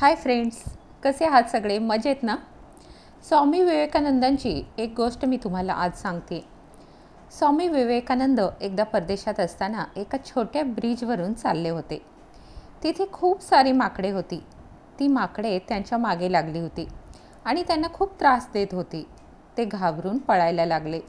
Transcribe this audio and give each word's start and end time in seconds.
Hi 0.00 0.14
friends 0.14 0.56
कसे 1.04 1.24
आहात 1.24 1.42
सगळे? 1.42 1.78
मजेत 1.78 2.16
ना? 2.22 2.36
स्वामी 3.28 3.60
विवेकानंदांची 3.60 4.62
एक 4.78 4.94
गोष्ट 4.96 5.24
मी 5.24 5.36
तुम्हाला 5.36 5.72
आज 5.72 5.92
सांगते. 5.94 6.44
स्वामी 7.38 7.68
विवेकानंद 7.68 8.40
एकदा 8.60 8.84
परदेशात 8.84 9.40
असताना 9.40 9.84
एका 9.96 10.18
छोट्या 10.26 10.64
ब्रिजवरून 10.64 11.34
चालले 11.34 11.68
होते. 11.68 12.02
तिथे 12.82 13.04
खूप 13.12 13.42
सारी 13.42 13.72
माकडे 13.72 14.10
होती. 14.10 14.42
ती 14.98 15.08
माकडे 15.08 15.58
त्यांच्या 15.58 15.98
मागे 15.98 16.32
लागली 16.32 16.60
होती 16.60 16.88
आणि 17.44 17.62
त्यांना 17.62 17.88
खूप 17.92 18.20
त्रास 18.20 18.48
देत 18.54 18.68
होती. 18.72 19.06
ते 19.56 19.64
घाबरून 19.64 20.18
पळायला 20.18 20.66
लागले. 20.66 21.00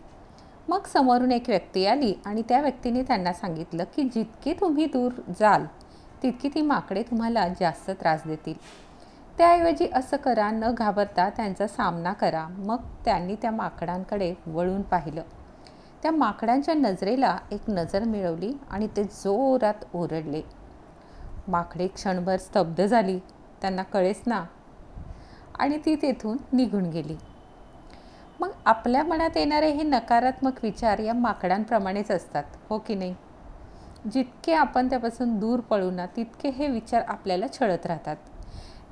मग 0.67 0.85
समोरून 0.85 1.31
एक 1.31 1.43
व्यक्ती 1.47 1.85
आली 1.85 2.13
आणि 2.25 2.41
त्या 2.41 2.61
व्यक्तीने 2.61 3.03
त्यांना 3.03 3.33
सांगितलं 3.33 3.83
की 3.83 4.03
जितके 4.03 4.53
तुम्ही 4.53 4.85
दूर 4.85 5.11
जाल 5.39 5.65
तितकी 6.23 6.49
ती 6.49 6.61
माकडे 6.61 7.03
तुम्हाला 7.03 7.47
जास्त 7.47 7.91
त्रास 7.91 8.21
देतील. 8.25 8.53
त्याऐवजी 9.37 9.87
असं 9.93 10.17
करा 10.17 10.51
न 10.51 10.71
घाबरता 10.71 11.29
त्यांचा 11.29 11.67
सामना 11.67 12.13
करा. 12.13 12.47
मग 12.47 12.77
त्यांनी 13.05 13.35
त्या 13.35 13.51
माकडांकडे 13.51 14.33
वळून 14.47 14.81
पाहिलं. 14.81 15.21
त्या 16.03 16.11
माकडांच्या 16.11 16.73
नजरेला 16.73 17.37
एक 17.51 17.61
नजर 17.67 18.03
मिळवली 18.03 18.53
आणि 18.71 18.87
ते 18.87 19.03
जोरात 19.03 19.85
ओरडले. 19.93 20.41
माकडे 21.47 21.87
क्षणभर 21.87 22.37
स्तब्ध 22.37 22.85
झाली. 22.85 23.19
त्यांना 23.61 23.83
कळेच 23.83 24.21
ना? 24.27 24.43
आणि 25.59 25.77
ती 25.77 25.95
तेथून 25.95 26.37
निघून 26.53 26.89
गेली. 26.89 27.17
मग 28.39 28.49
आपल्या 28.65 29.03
मनात 29.03 29.37
येणारे 29.37 29.69
हे 29.71 29.83
नकारात्मक 29.83 30.53
विचार 30.63 30.99
या 30.99 31.13
माकडांप्रमाणेच 31.13 32.11
असतात 32.11 32.43
हो 32.69 32.77
की 32.77 32.95
नाही? 32.95 33.15
जितके 34.13 34.53
आपण 34.53 34.89
त्यापासून 34.89 35.39
दूर 35.39 35.59
पळू 35.59 35.91
ना 35.91 36.05
तितके 36.05 36.49
हे 36.49 36.67
विचार 36.67 37.03
आपल्याला 37.07 37.45
छळत 37.53 37.85
राहतात. 37.85 38.15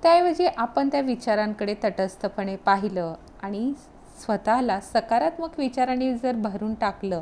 त्याऐवजी 0.03 0.45
आपण 0.45 0.89
त्या 0.91 1.01
विचारांकडे 1.01 1.75
तटस्थपणे 1.83 2.55
पाहिलं 2.55 3.15
आणि 3.43 3.73
स्वतःला 4.19 4.79
सकारात्मक 4.79 5.59
विचारांनी 5.59 6.13
जर 6.13 6.35
भरून 6.35 6.73
टाकलं 6.73 7.21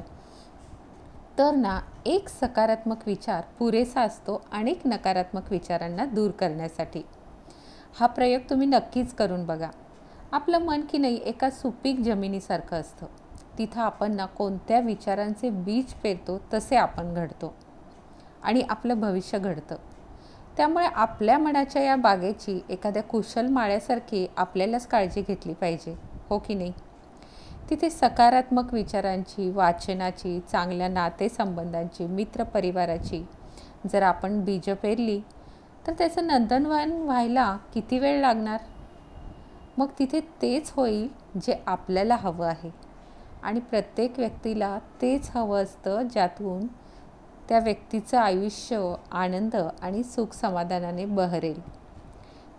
तर 1.37 1.55
ना 1.55 1.79
एक 2.05 2.29
सकारात्मक 2.29 2.97
विचार 3.05 3.43
पुरेसा 3.59 4.01
असतो 4.01 4.41
अनेक 4.51 4.81
नकारात्मक 4.85 5.51
विचारांना 5.51 6.05
दूर 6.05 6.31
करण्यासाठी. 6.31 7.01
हा 7.99 8.07
प्रयोग 8.07 8.41
तुम्ही 8.49 8.67
नक्कीच 8.67 9.13
करून 9.13 9.45
बघा. 9.45 9.69
आपलं 10.31 10.57
मन 10.57 10.81
की 10.81 10.97
नाही 10.97 11.19
एका 11.25 11.49
सुपीक 11.49 11.99
जमिनीसारखं 11.99 12.77
असतं. 12.77 13.05
तिथं 13.57 13.81
आपण 13.81 14.11
ना 14.11 14.25
कोणत्या 14.25 14.79
विचारांचे 14.79 15.49
बीज 15.49 15.93
पेरतो 15.93 16.41
तसे 16.53 16.75
आपण 16.75 17.13
घडतो. 17.13 17.53
आणि 18.43 18.61
आपलं 18.69 18.99
भविष्य 18.99 19.39
घडतं. 19.39 19.75
त्यामुळे 20.57 20.85
आपल्या 20.85 21.37
मनाच्या 21.37 21.81
या 21.81 21.95
बागेची 21.95 22.59
एखाद्या 22.69 23.03
कुशल 23.03 23.47
माळ्यासारखी 23.47 24.27
आपल्यालाच 24.37 24.87
काळजी 24.87 25.21
घेतली 25.21 25.53
पाहिजे 25.53 25.95
हो 26.29 26.37
की 26.39 26.53
नाही? 26.53 26.71
तिथे 27.69 27.89
सकारात्मक 27.89 28.73
विचारांची 28.73 29.49
वाचनाची 29.49 30.39
चांगल्या 30.51 30.87
नातेसंबंधांची 30.87 32.05
मित्रपरिवाराची 32.05 33.25
जर 33.91 34.01
आपण 34.01 34.41
बीजं 34.41 34.73
पेरली 34.73 35.19
तर 35.87 35.93
त्याचं 35.93 36.27
नंदनवन 36.27 36.91
व्हायला 36.91 37.57
किती 37.73 37.99
वेळ 37.99 38.21
लागणार? 38.21 38.59
मग 39.77 39.87
तिथे 39.99 40.19
तेच 40.41 40.71
होईल 40.75 41.07
जे 41.41 41.63
आपल्याला 41.67 42.15
हवं 42.15 42.47
आहे. 42.47 42.71
आणि 43.43 43.59
प्रत्येक 43.59 44.19
व्यक्तीला 44.19 44.79
तेच 45.01 45.29
हवं 45.35 45.63
असतं 45.63 46.01
ज्यातून 46.01 46.67
त्या 47.53 47.61
व्यक्तीचं 47.61 48.17
आयुष्य 48.17 48.95
आनंद 49.11 49.55
आणि 49.81 50.03
सुख 50.03 50.33
समाधानाने 50.33 51.05
बहरेल. 51.05 51.69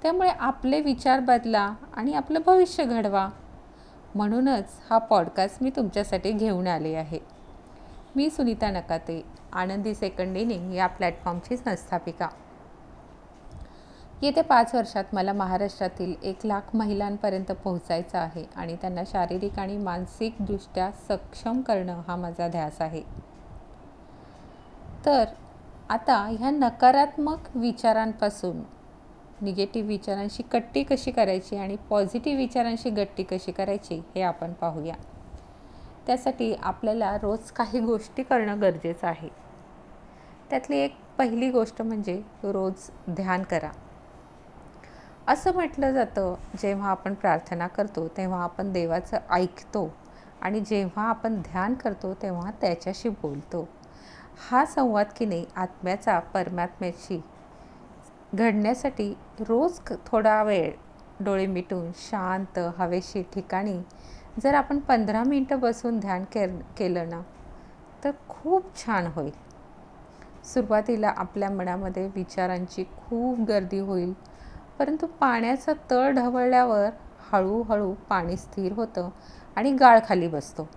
त्यामुळे 0.03 0.29
आपले 0.29 0.81
विचार 0.81 1.21
बदला 1.21 1.75
आणि 1.95 2.15
आपलं 2.15 2.39
भविष्य 2.47 2.85
घडवा. 2.85 3.29
म्हणूनच 4.15 4.65
हा 4.91 4.99
पॉडकास्ट 4.99 5.63
मी 5.63 5.71
तुमच्यासाठी 5.77 6.33
घेऊन 6.33 6.67
आले 6.67 6.95
आहे. 6.95 7.19
मी 8.17 8.31
सुनीता 8.31 8.71
नकाते 8.71 9.25
आनंदी 9.53 9.95
सेकंड 9.95 10.37
इनिंग 10.37 10.75
या 10.75 10.87
प्लॅटफॉर्मची 10.87 11.57
संस्थापिका. 11.57 12.29
येत्या 14.23 14.45
पाच 14.45 14.75
वर्षात 14.75 15.05
मला 15.13 15.33
महाराष्ट्रातील 15.33 16.15
एक 16.23 16.39
लाख 16.45 16.77
महिलांपर्यंत 16.77 17.53
पोहोचायचं 17.53 18.19
आहे 18.19 18.45
आणि 18.57 18.77
त्यांना 18.77 19.03
शारीरिक 19.07 19.59
आणि 19.59 19.79
मानसिकदृष्ट्या 19.79 20.91
सक्षम 21.09 21.61
करणं 21.61 22.01
हा 22.09 22.17
माझा 22.17 22.49
ध्यास 22.49 22.81
आहे. 22.81 23.34
तर 25.07 25.25
आता 25.89 26.17
ह्या 26.39 26.51
नकारात्मक 26.51 27.39
विचारांपासून 27.55 28.63
निगेटिव्ह 29.43 29.89
विचारांशी 29.89 30.43
कट्टी 30.43 30.83
कशी 30.83 31.11
करायची 31.11 31.57
आणि 31.57 31.77
पॉझिटिव्ह 31.77 32.39
विचारांशी 32.39 32.91
गट्टी 32.91 33.23
कशी 33.23 33.53
करायची 33.53 34.03
हे 34.15 34.23
आपण 34.23 34.53
पाहूया. 34.53 34.95
त्यासाठी 36.07 36.55
आपल्याला 36.55 37.17
रोज 37.17 37.51
काही 37.51 37.81
गोष्टी 37.81 38.23
करणं 38.23 38.61
गरजेचं 38.61 39.07
आहे. 39.07 39.29
त्यातली 40.51 40.77
एक 40.77 40.97
पहिली 41.19 41.51
गोष्ट 41.51 41.83
म्हणजे 41.83 42.23
रोज 42.43 42.91
ध्यान 43.11 43.43
करा. 43.43 43.71
असं 45.29 45.55
म्हटलं 45.55 45.93
जातं 45.93 46.35
जेव्हा 46.59 46.91
आपण 46.91 47.15
प्रार्थना 47.15 47.67
करतो 47.67 48.09
तेव्हा 48.09 48.43
आपण 48.43 48.73
देवाचं 48.73 49.19
ऐकतो 49.31 49.95
आणि 50.41 50.61
जेव्हा 50.61 51.09
आपण 51.09 51.41
ध्यान 51.41 51.75
करतो 51.75 52.15
तेव्हा 52.15 52.51
त्याच्याशी 52.51 53.09
बोलतो. 53.09 53.69
हा 54.41 54.65
संवाद 54.65 55.07
की 55.17 55.27
नाही 55.27 55.45
आत्म्याचा 55.57 56.19
परमात्म्याशी 56.35 57.21
घडण्यासाठी 58.35 59.13
रोज 59.41 59.79
थोडा 60.07 60.43
वेळ 60.43 60.71
डोळे 61.25 61.47
मिटून 61.47 61.91
शांत 61.99 62.59
हवेशी 62.79 63.23
ठिकाणी 63.35 63.79
जर 64.43 64.55
आपण 64.55 64.79
पंधरा 64.79 65.23
मिनटं 65.25 65.61
बसून 65.61 65.99
ध्यान 66.01 66.25
के 66.33 66.47
केलं 66.79 67.09
ना 67.09 67.21
तर 68.05 68.11
खूप 68.29 68.75
छान 68.77 69.07
होईल. 69.07 69.33
सुरुवातीला 70.45 71.13
आपल्या 71.17 71.51
मनामध्ये 71.51 72.07
विचारांची 72.15 72.85
खूप 72.99 73.41
गर्दी 73.49 73.79
होईल 73.81 74.13
परंतु 74.79 75.07
पाण्याचा 75.21 75.73
तळ 75.91 76.11
ढवळल्यावर 76.13 76.89
हळूहळू 77.33 77.93
पाणी 78.09 78.37
स्थिर 78.37 78.73
होतं 78.73 79.09
आणि 79.57 79.73
गाळ 79.73 79.99
खाली 80.09 80.29
बसतो. 80.29 80.69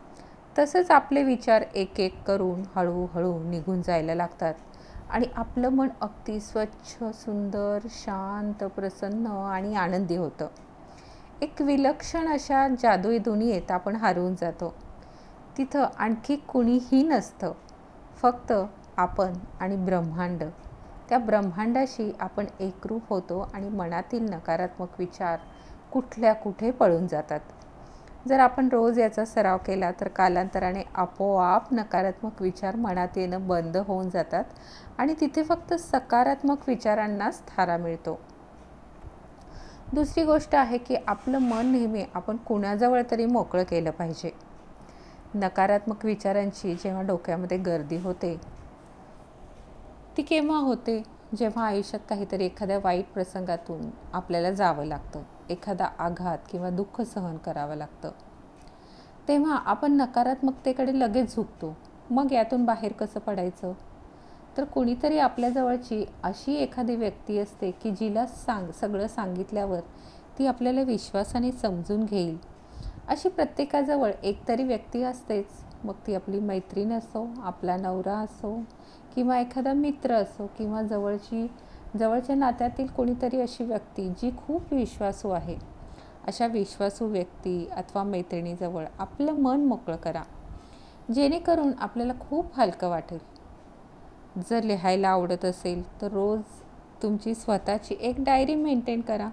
तसंच 0.57 0.91
आपले 0.91 1.23
विचार 1.23 1.63
एक 1.75 1.99
एक 1.99 2.23
करून 2.27 2.63
हळूहळू 2.75 3.43
निघून 3.43 3.81
जायला 3.81 4.15
लागतात. 4.15 4.53
आणि 5.09 5.25
आपलं 5.35 5.69
मन 5.69 5.87
अगदी 6.01 6.39
स्वच्छ 6.39 7.03
सुंदर 7.03 7.79
शांत 7.89 8.63
प्रसन्न 8.63 9.27
आणि 9.27 9.75
आनंदी 9.75 10.15
होतं. 10.15 10.47
एक 11.41 11.61
विलक्षण 11.61 12.27
अशा 12.27 12.67
जादुई 12.67 13.17
दुनियेत 13.17 13.71
आपण 13.71 13.95
हरवून 13.95 14.35
जातो. 14.35 14.73
तिथं 15.57 15.85
आणखी 15.97 16.35
कुणीही 16.35 17.03
नसतं. 17.03 17.51
फक्त 18.21 18.53
आपण 18.97 19.33
आणि 19.59 19.75
ब्रह्मांड. 19.75 20.43
त्या 21.09 21.17
ब्रह्मांडाशी 21.17 22.11
आपण 22.19 22.45
एकरूप 22.59 23.01
होतो 23.09 23.49
आणि 23.53 23.69
मनातील 23.69 24.29
नकारात्मक 24.29 24.99
विचार 24.99 25.39
कुठल्या 25.91 26.33
कुठे 26.33 26.71
पळून 26.71 27.07
जातात. 27.07 27.39
जर 28.27 28.39
आपण 28.39 28.69
रोज 28.71 28.99
याचा 28.99 29.25
सराव 29.25 29.57
केला 29.57 29.91
तर 29.91 30.07
कालांतराने 30.07 30.83
आपोआप 30.95 31.73
नकारात्मक 31.73 32.41
विचार 32.41 32.75
मनात 32.75 33.17
येणं 33.17 33.47
बंद 33.47 33.77
होऊन 33.77 34.09
जातात 34.09 34.43
आणि 34.97 35.13
तिथे 35.21 35.43
फक्त 35.43 35.73
सकारात्मक 35.73 36.67
विचारांनाच 36.67 37.41
थारा 37.47 37.77
मिळतो. 37.77 38.19
दुसरी 39.93 40.23
गोष्ट 40.23 40.55
आहे 40.55 40.77
की 40.77 40.95
आपलं 41.07 41.37
मन 41.37 41.65
नेहमी 41.65 42.03
आपण 42.13 42.37
कुणाजवळ 42.37 43.01
तरी 43.11 43.25
मोकळं 43.25 43.63
केलं 43.63 43.91
पाहिजे. 43.91 44.31
नकारात्मक 45.35 46.05
विचारांची 46.05 46.73
जेव्हा 46.73 47.01
डोक्यामध्ये 47.01 47.57
गर्दी 47.57 47.97
होते 47.97 48.35
ती 50.17 50.21
केव्हा 50.21 50.57
होते? 50.57 51.01
जेव्हा 51.37 51.65
आयुष्यात 51.65 52.01
काहीतरी 52.09 52.45
एखाद्या 52.45 52.79
वाईट 52.83 53.05
प्रसंगातून 53.13 53.89
आपल्याला 54.13 54.51
जावं 54.51 54.85
लागतं. 54.85 55.23
एखादा 55.49 55.85
आघात 55.99 56.37
किंवा 56.49 56.69
दुःख 56.69 57.01
सहन 57.01 57.37
करावं 57.37 57.75
लागतं. 57.75 58.11
तेव्हा 59.27 59.55
आपण 59.55 59.91
नकारात्मकतेकडे 59.91 60.99
लगेच 60.99 61.35
झुकतो. 61.35 61.77
मग 62.09 62.31
यातून 62.31 62.65
बाहेर 62.65 62.91
कसं 62.91 63.19
पडायचं? 63.19 63.73
तर 64.57 64.63
कोणीतरी 64.63 65.19
आपल्याजवळची 65.19 66.05
अशी 66.23 66.55
एखादी 66.55 66.95
व्यक्ती 66.95 67.37
असते 67.37 67.71
की 67.71 67.91
जिला 67.91 68.25
सांग 68.25 68.71
सगळं 68.71 69.07
सांगितल्यावर 69.07 69.79
ती 70.39 70.47
आपल्याला 70.47 70.81
विश्वासाने 70.81 71.51
समजून 71.51 72.05
घेईल. 72.05 72.37
अशी 73.07 73.29
प्रत्येकाजवळ 73.29 74.11
एकतरी 74.23 74.63
व्यक्ती 74.63 75.03
असतेच. 75.03 75.45
मग 75.83 75.93
ती 76.07 76.15
आपली 76.15 76.39
मैत्रीण 76.39 76.91
असो 76.91 77.27
आपला 77.43 77.77
नवरा 77.77 78.17
असो 78.17 78.63
किंवा 79.15 79.39
एखादा 79.39 79.73
मित्र 79.73 80.13
असो 80.13 80.51
किंवा 80.57 80.81
जवळची 80.81 81.47
जवळच्या 81.99 82.35
नात्यातील 82.35 82.87
कोणीतरी 82.87 83.41
अशी 83.41 83.63
व्यक्ती 83.63 84.09
जी 84.09 84.31
खूप 84.37 84.73
विश्वासू 84.73 85.29
आहे. 85.29 85.55
अशा 86.27 86.47
विश्वासू 86.47 87.05
व्यक्ती 87.05 87.69
अथवा 87.75 88.03
मैत्रिणीजवळ 88.03 88.85
आपलं 88.99 89.31
मन 89.31 89.65
मोकळं 89.65 89.95
करा. 89.95 90.23
जेणेकरून 91.15 91.71
आपल्याला 91.79 92.13
खूप 92.19 92.45
हलकं 92.53 92.89
वाटेल. 92.89 93.19
जर 94.49 94.63
लिहायला 94.63 95.09
आवडत 95.09 95.45
असेल 95.45 96.01
तर 96.01 96.07
रोज 96.07 96.41
तुमची 97.03 97.35
स्वतःची 97.35 97.95
एक 98.01 98.15
डायरी 98.19 98.55
मेंटेन 98.55 99.01
करा. 99.01 99.29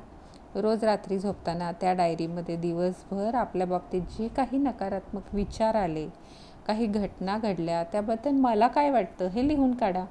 रोज 0.55 0.85
रात्री 0.85 1.19
झोपताना 1.19 1.73
त्या 1.73 1.93
डायरीमध्ये 1.93 2.57
दिवसभर 2.57 3.35
आपल्या 3.35 3.67
बाबतीत 3.67 4.03
जे 4.03 4.29
काही 4.29 4.59
नकारात्मक 4.59 5.23
विचार 5.33 5.75
आले 5.75 6.09
काही 6.67 6.87
घटना 6.87 7.39
घडल्या 7.39 7.85
त्याबद्दल 7.85 8.31
मला 8.31 8.69
काय 8.69 8.91
वाटतं 8.91 9.27
हे 9.27 9.49
लिहून 9.49 9.75
काढा. 9.75 10.05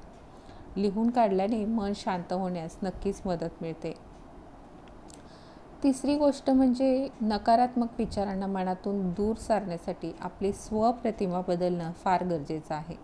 लिहून 0.76 1.10
काढल्याने 1.10 1.64
मन 1.64 1.92
शांत 1.96 2.32
होण्यास 2.32 2.76
नक्कीच 2.82 3.22
मदत 3.26 3.62
मिळते. 3.62 3.94
तिसरी 5.82 6.16
गोष्ट 6.16 6.50
म्हणजे 6.50 7.08
नकारात्मक 7.22 7.86
विचारांना 7.98 8.46
मनातून 8.46 9.10
दूर 9.10 9.36
सारण्यासाठी 9.36 10.16
आपली 10.20 10.52
स्वप्रतिमा 10.52 11.40
बदलणं 11.40 11.92
फार 11.92 12.24
गरजेचं 12.24 12.74
आहे. 12.74 12.94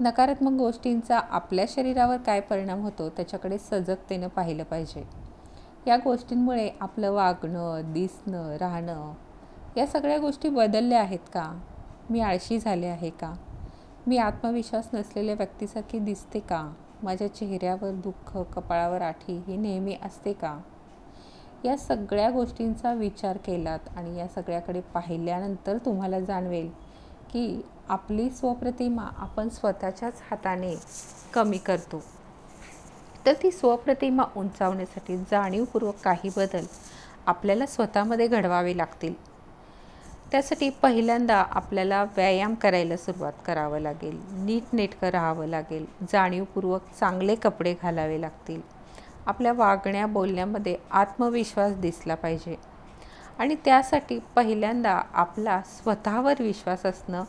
नकारात्मक 0.00 0.52
गोष्टींचा 0.52 1.18
आपल्या 1.18 1.64
शरीरावर 1.68 2.16
काय 2.16 2.40
परिणाम 2.40 2.82
होतो 2.82 3.08
त्याच्याकडे 3.08 3.58
सजगतेनं 3.58 4.28
पाहिलं 4.28 4.64
पाहिजे. 4.64 5.08
या 5.86 5.96
गोष्टींमुळे 5.96 6.70
आपलं 6.80 7.12
वागणं 7.12 7.92
दिसणं 7.92 8.56
राहणं 8.56 9.12
या 9.76 9.86
सगळ्या 9.86 10.18
गोष्टी 10.18 10.48
बदलल्या 10.48 11.00
आहेत 11.00 11.18
का? 11.18 11.60
मी 12.10 12.20
आळशी 12.20 12.58
झाले 12.58 12.86
आहे 12.86 13.10
का? 13.10 13.34
मी 14.08 14.16
आत्मविश्वास 14.16 14.88
नसलेल्या 14.94 15.34
व्यक्तीसारखी 15.34 15.98
दिसते 15.98 16.40
का? 16.40 16.72
माझ्या 17.02 17.34
चेहऱ्यावर 17.34 17.90
दुःख 17.90 18.36
कपाळावर 18.36 19.00
आठी 19.00 19.42
ही 19.46 19.56
नेहमी 19.56 19.96
असते 20.02 20.32
का? 20.32 20.60
या 21.64 21.76
सगळ्या 21.76 22.30
गोष्टींचा 22.30 22.92
विचार 22.92 23.36
केलात 23.36 23.78
आणि 23.96 24.18
या 24.18 24.28
सगळ्याकडे 24.28 24.80
पाहिल्यानंतर 24.80 25.78
तुम्हाला 25.78 26.20
जाणवेल 26.20 26.70
की 27.32 27.62
आपली 27.88 28.30
स्वप्रतिमा 28.30 29.08
आपण 29.16 29.48
स्वतःच्याच 29.48 30.14
हाताने 30.30 30.74
कमी 31.34 31.58
करतो. 31.58 32.02
तर 33.26 33.32
ती 33.32 33.50
स्वप्रतिमा 33.50 34.24
उंचावण्यासाठी 34.36 35.16
जाणीवपूर्वक 35.16 35.94
काही 36.04 36.28
बदल 36.36 36.64
आपल्याला 37.26 37.66
स्वतःमध्ये 37.66 38.28
घडवावे 38.28 38.76
लागतील. 38.76 39.27
त्यासाठी 40.32 40.70
पहिल्यांदा 40.70 41.36
आपल्याला 41.50 42.04
व्यायाम 42.04 42.54
करायला 42.54 42.96
सुरुवात 42.96 43.32
करावं 43.46 43.80
लागेल. 43.80 44.18
नीटनेटकं 44.32 45.08
राहावं 45.08 45.46
लागेल. 45.46 45.86
जाणीवपूर्वक 46.12 46.82
चांगले 47.00 47.34
कपडे 47.34 47.74
घालावे 47.82 48.20
लागतील. 48.20 48.60
आपल्या 49.26 49.52
वागण्या 49.52 50.06
बोलण्यामध्ये 50.06 50.76
आत्मविश्वास 50.90 51.76
दिसला 51.76 52.14
पाहिजे. 52.14 52.56
आणि 53.38 53.54
त्यासाठी 53.64 54.18
पहिल्यांदा 54.18 55.02
आपला 55.12 55.60
स्वतःवर 55.66 56.34
विश्वास 56.40 56.86
असणं 56.86 57.24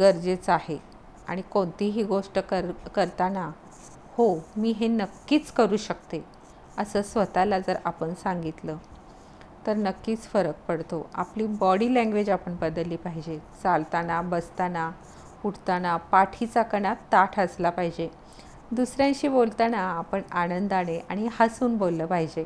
गरजेचं 0.00 0.52
आहे. 0.52 0.78
आणि 1.28 1.42
कोणतीही 1.42 2.02
गोष्ट 2.02 2.38
कर 2.38 2.70
करताना 2.94 3.50
हो 4.16 4.34
मी 4.56 4.70
हे 4.70 4.86
नक्कीच 4.88 5.52
करू 5.52 5.76
शकते 5.76 6.24
असं 6.78 7.02
स्वतःला 7.02 7.58
जर 7.58 7.76
आपण 7.84 8.14
सांगितलं 8.14 8.76
तर 9.66 9.76
नक्कीच 9.76 10.22
फरक 10.22 10.54
पडतो. 10.68 11.10
आपली 11.14 11.46
बॉडी 11.46 11.94
लँग्वेज 11.94 12.30
आपण 12.30 12.56
बदलली 12.60 12.96
पाहिजे. 12.96 13.38
चालताना 13.62 14.22
बसताना 14.22 14.90
उठताना 15.44 15.96
पाठीचा 15.96 16.62
कणा 16.62 16.94
ताठ 17.12 17.38
असला 17.40 17.70
पाहिजे. 17.70 18.08
दुसऱ्यांशी 18.72 19.28
बोलताना 19.28 19.78
आपण 19.78 20.20
आनंदाने 20.32 20.98
आणि 20.98 21.28
हसून 21.40 21.76
बोललं 21.76 22.06
पाहिजे. 22.06 22.44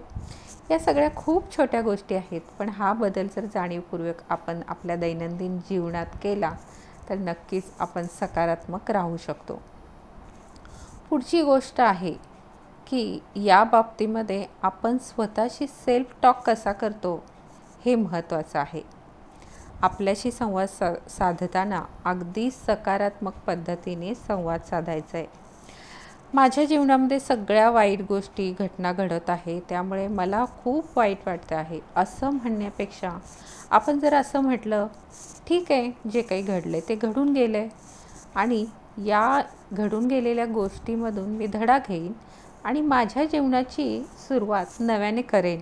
या 0.70 0.78
सगळ्या 0.78 1.10
खूप 1.16 1.56
छोट्या 1.56 1.80
गोष्टी 1.82 2.14
आहेत. 2.14 2.40
पण 2.58 2.68
हा 2.68 2.92
बदल 2.92 3.26
जर 3.26 3.44
जाणीवपूर्वक 3.44 4.22
आपण 4.30 4.60
आपल्या 4.68 4.96
दैनंदिन 4.96 5.58
जीवनात 5.58 6.16
केला 6.22 6.52
तर 7.08 7.14
नक्कीच 7.14 7.64
आपण 7.78 8.06
सकारात्मक 8.20 8.90
राहू 8.90 9.16
शकतो. 9.16 9.60
पुढची 11.10 11.42
गोष्ट 11.42 11.80
आहे 11.80 12.33
की 12.86 13.18
या 13.36 13.62
बाबतीमध्ये 13.64 14.44
आपण 14.62 14.98
स्वतःशी 14.98 15.66
सेल्फ 15.66 16.14
टॉक 16.22 16.42
कसा 16.46 16.72
करतो 16.72 17.22
हे 17.84 17.94
महत्त्वाचं 17.94 18.58
आहे. 18.58 18.82
आपल्याशी 19.82 20.30
संवाद 20.30 20.68
सा 20.68 20.92
साधताना 21.08 21.82
अगदी 22.04 22.50
सकारात्मक 22.50 23.34
पद्धतीने 23.46 24.14
संवाद 24.14 24.60
साधायचा 24.60 25.18
आहे. 25.18 25.26
माझ्या 26.34 26.64
जीवनामध्ये 26.64 27.18
सगळ्या 27.20 27.70
वाईट 27.70 28.00
गोष्टी 28.08 28.50
घटना 28.58 28.92
घडत 28.92 29.30
आहे 29.30 29.58
त्यामुळे 29.68 30.06
मला 30.08 30.44
खूप 30.62 30.96
वाईट 30.96 31.18
वाटतं 31.26 31.56
आहे. 31.56 31.80
असं 31.96 32.30
म्हणण्यापेक्षा 32.30 33.10
आपण 33.70 33.98
जर 33.98 34.14
असं 34.14 34.40
म्हटलं 34.40 34.86
ठीक 35.48 35.72
आहे 35.72 35.90
जे 36.10 36.22
काही 36.22 36.42
घडलं 36.42 36.78
ते 36.88 36.94
घडून 36.94 37.32
गेलं 37.32 37.58
आहे 37.58 37.68
आणि 38.34 38.64
या 39.06 39.40
घडून 39.72 40.06
गेलेल्या 40.06 40.46
गोष्टीमधून 40.46 41.28
मी 41.28 41.46
धडा 41.46 41.78
घेईन. 41.78 42.12
आणि 42.64 42.80
माझ्या 42.80 43.24
जीवनाची 43.24 44.04
सुरुवात 44.28 44.66
नव्याने 44.80 45.22
करेन 45.22 45.60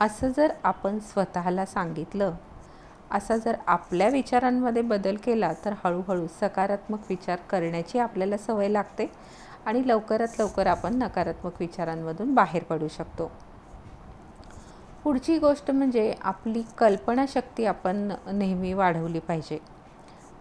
असं 0.00 0.28
जर 0.28 0.52
आपण 0.64 0.98
स्वतःला 0.98 1.66
सांगितलं 1.66 2.34
असा 3.10 3.36
जर 3.36 3.56
आपल्या 3.66 4.08
विचारांमध्ये 4.08 4.82
बदल 4.82 5.16
केला 5.16 5.52
तर 5.64 5.74
हळूहळू 5.84 6.26
सकारात्मक 6.40 7.00
विचार 7.08 7.36
करण्याची 7.50 7.98
आपल्याला 7.98 8.36
सवय 8.36 8.68
लागते 8.68 9.10
आणि 9.66 9.88
लवकरात 9.88 10.40
लवकर 10.40 10.66
आपण 10.66 10.94
नकारात्मक 10.94 11.52
विचारांमधून 11.60 12.34
बाहेर 12.34 12.62
पडू 12.62 12.88
शकतो. 12.88 13.30
पुढची 15.04 15.38
गोष्ट 15.38 15.70
म्हणजे 15.70 16.14
आपली 16.20 16.62
कल्पनाशक्ती 16.78 17.64
आपण 17.64 18.12
नेहमी 18.26 18.72
वाढवली 18.72 19.18
पाहिजे. 19.18 19.58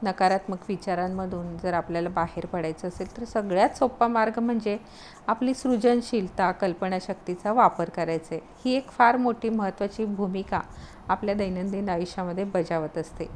नकारात्मक 0.03 0.57
विचारांमधून 0.69 1.57
जर 1.57 1.73
आपल्याला 1.73 2.09
बाहेर 2.09 2.45
पडायचं 2.45 2.87
असेल 2.87 3.17
तर 3.17 3.23
सगळ्यात 3.25 3.69
सोपा 3.69 4.07
मार्ग 4.07 4.39
म्हणजे 4.39 4.77
आपली 5.27 5.53
सृजनशीलता 5.53 6.51
कल्पनाशक्तीचा 6.51 7.53
वापर 7.53 7.89
करायचा. 7.89 8.35
ही 8.35 8.73
एक 8.73 8.89
फार 8.89 9.17
मोठी 9.17 9.49
महत्त्वाची 9.49 10.05
भूमिका 10.05 10.61
आपल्या 11.07 11.35
दैनंदिन 11.35 11.89
आयुष्यामध्ये 11.89 12.43
बजावत 12.43 12.97
असते. 12.97 13.29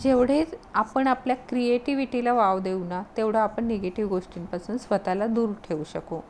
जेवढे 0.00 0.44
आपण 0.74 1.06
आपल्या 1.06 1.36
क्रिएटिव्हिटीला 1.36 2.32
वाव 2.32 2.58
देऊ 2.58 2.84
ना 2.84 3.02
तेवढं 3.16 3.38
आपण 3.38 3.64
निगेटिव्ह 3.64 4.10
गोष्टींपासून 4.10 4.78
स्वतःला 4.78 5.26
दूर 5.26 5.50
ठेवू 5.68 5.84
शकू. 5.84 6.20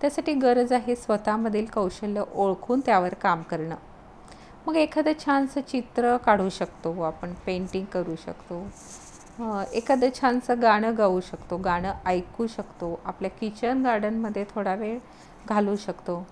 त्यासाठी 0.00 0.32
गरज 0.32 0.72
आहे 0.72 0.96
स्वतःमधील 0.96 1.66
कौशल्य 1.66 2.22
ओळखून 2.34 2.80
त्यावर 2.80 3.14
काम 3.14 3.42
करणं. 3.42 3.74
मग 4.66 4.76
एखादं 4.76 5.12
छानसं 5.20 5.60
चित्र 5.68 6.16
काढू 6.24 6.48
शकतो 6.50 7.00
आपण 7.02 7.32
पेंटिंग 7.46 7.84
करू 7.92 8.14
शकतो. 8.16 8.62
एखादं 9.74 10.08
छानसं 10.14 10.62
गाणं 10.62 10.96
गाऊ 10.98 11.20
शकतो 11.20 11.56
गाणं 11.64 11.92
ऐकू 12.06 12.46
शकतो. 12.46 12.98
आपल्या 13.04 13.30
किचन 13.30 13.82
गार्डनमध्ये 13.84 14.44
थोडा 14.54 14.74
वेळ 14.74 14.98
घालू 15.48 15.76
शकतो. 15.76 16.24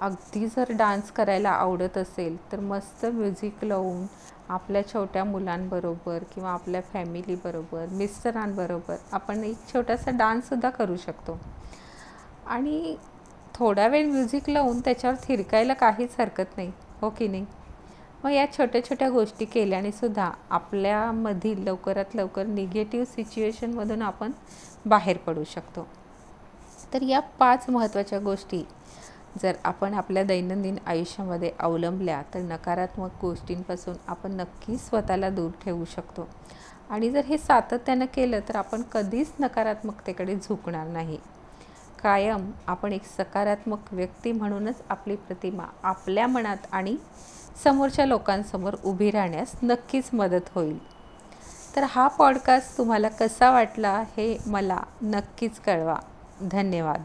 अगदी 0.00 0.46
जर 0.46 0.72
डान्स 0.72 1.10
करायला 1.12 1.50
आवडत 1.50 1.96
असेल 1.98 2.36
तर 2.52 2.60
मस्त 2.60 3.04
म्युझिक 3.06 3.64
लावून 3.64 4.06
आपल्या 4.48 4.82
छोट्या 4.88 5.24
मुलांबरोबर 5.24 6.24
किंवा 6.34 6.50
आपल्या 6.50 6.80
फॅमिलीबरोबर 6.92 7.86
मिस्टरांबरोबर 7.90 8.96
आपण 9.12 9.44
एक 9.44 9.56
छोटासा 9.72 10.10
डान्ससुद्धा 10.10 10.70
करू 10.70 10.96
शकतो. 10.96 11.38
आणि 12.46 12.96
थोडा 13.54 13.86
वेळ 13.86 14.06
म्युझिक 14.06 14.48
लावून 14.50 14.80
त्याच्यावर 14.80 15.16
थिरकायला 15.24 15.74
काहीच 15.74 16.14
हरकत 16.18 16.56
नाही 16.56 16.70
हो 17.00 17.10
की 17.10 17.28
नाही? 17.28 17.44
मग 18.24 18.30
या 18.30 18.52
छोट्या 18.52 18.84
छोट्या 18.84 19.08
गोष्टी 19.10 19.44
केल्याने 19.44 19.92
सुद्धा 19.92 20.30
आपल्यामधील 20.50 21.62
लवकरात 21.64 22.14
लवकर 22.14 22.46
निगेटिव्ह 22.46 23.04
सिच्युएशनमधून 23.04 24.02
आपण 24.02 24.32
बाहेर 24.86 25.16
पडू 25.16 25.44
शकतो. 25.44 25.86
तर 26.94 27.02
या 27.02 27.20
पाच 27.20 27.68
महत्त्वाच्या 27.68 28.18
गोष्टी 28.18 28.66
जर 29.42 29.52
आपण 29.64 29.94
आपल्या 29.94 30.22
दैनंदिन 30.22 30.76
आयुष्यामध्ये 30.86 31.52
अवलंबल्या 31.58 32.22
तर 32.34 32.38
नकारात्मक 32.38 33.10
गोष्टींपासून 33.20 33.94
आपण 34.06 34.32
नक्की 34.32 34.76
स्वतःला 34.76 35.30
दूर 35.30 35.50
ठेवू 35.64 35.84
शकतो. 35.84 36.28
आणि 36.90 37.10
जर 37.10 37.24
हे 37.24 37.38
सातत्यानं 37.38 38.04
केलं 38.04 38.40
तर 38.48 38.56
आपण 38.56 38.82
कधीच 38.82 39.32
नकारात्मकतेकडे 39.40 40.36
झुकणार 40.36 40.86
नाही. 40.86 41.18
कायम 42.02 42.50
आपण 42.66 42.92
एक 42.92 43.04
सकारात्मक 43.04 43.92
व्यक्ती 43.92 44.32
म्हणूनच 44.32 44.82
आपली 44.88 45.16
प्रतिमा 45.16 45.64
आपल्या 45.82 46.26
मनात 46.26 46.66
आणि 46.72 46.96
समोरच्या 47.64 48.06
लोकांसमोर 48.06 48.76
उभी 48.84 49.10
राहण्यास 49.10 49.52
नक्कीच 49.62 50.10
मदत 50.12 50.48
होईल. 50.54 50.78
तर 51.76 51.82
हा 51.82 52.08
पॉडकास्ट 52.08 52.78
तुम्हाला 52.78 53.08
कसा 53.08 53.50
वाटला 53.50 53.98
हे 53.98 54.38
मला 54.46 54.78
नक्कीच 55.02 55.60
कळवा. 55.60 55.96
धन्यवाद. 56.42 57.02